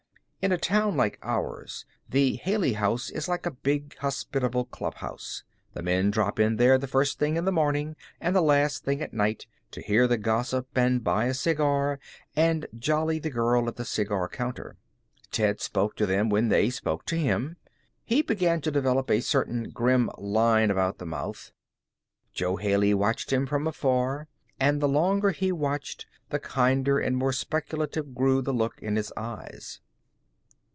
In 0.43 0.51
a 0.51 0.57
town 0.57 0.97
like 0.97 1.19
ours 1.21 1.85
the 2.09 2.35
Haley 2.37 2.73
House 2.73 3.11
is 3.11 3.27
like 3.29 3.45
a 3.45 3.51
big, 3.51 3.95
hospitable 3.99 4.65
clubhouse. 4.65 5.43
The 5.75 5.83
men 5.83 6.09
drop 6.09 6.39
in 6.39 6.55
there 6.55 6.79
the 6.79 6.87
first 6.87 7.19
thing 7.19 7.37
in 7.37 7.45
the 7.45 7.51
morning, 7.51 7.95
and 8.19 8.35
the 8.35 8.41
last 8.41 8.83
thing 8.83 9.03
at 9.03 9.13
night, 9.13 9.45
to 9.69 9.81
hear 9.83 10.07
the 10.07 10.17
gossip 10.17 10.67
and 10.73 11.03
buy 11.03 11.25
a 11.25 11.35
cigar 11.35 11.99
and 12.35 12.65
jolly 12.75 13.19
the 13.19 13.29
girl 13.29 13.67
at 13.67 13.75
the 13.75 13.85
cigar 13.85 14.27
counter. 14.27 14.77
Ted 15.29 15.61
spoke 15.61 15.95
to 15.97 16.07
them 16.07 16.27
when 16.27 16.49
they 16.49 16.71
spoke 16.71 17.05
to 17.05 17.15
him. 17.17 17.55
He 18.03 18.23
began 18.23 18.61
to 18.61 18.71
develop 18.71 19.11
a 19.11 19.21
certain 19.21 19.69
grim 19.69 20.09
line 20.17 20.71
about 20.71 20.97
the 20.97 21.05
mouth. 21.05 21.51
Jo 22.33 22.55
Haley 22.55 22.95
watched 22.95 23.31
him 23.31 23.45
from 23.45 23.67
afar, 23.67 24.27
and 24.59 24.81
the 24.81 24.89
longer 24.89 25.29
he 25.29 25.51
watched 25.51 26.07
the 26.31 26.39
kinder 26.39 26.97
and 26.97 27.15
more 27.15 27.31
speculative 27.31 28.15
grew 28.15 28.41
the 28.41 28.51
look 28.51 28.81
in 28.81 28.95
his 28.95 29.13
eyes. 29.15 29.81